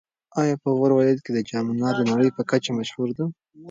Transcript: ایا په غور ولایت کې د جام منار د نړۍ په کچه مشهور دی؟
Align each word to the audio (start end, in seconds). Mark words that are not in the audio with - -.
ایا 0.41 0.55
په 0.63 0.69
غور 0.77 0.91
ولایت 0.93 1.19
کې 1.23 1.31
د 1.33 1.39
جام 1.49 1.65
منار 1.69 1.93
د 1.97 2.01
نړۍ 2.11 2.29
په 2.37 2.41
کچه 2.51 2.71
مشهور 2.79 3.09
دی؟ 3.17 3.25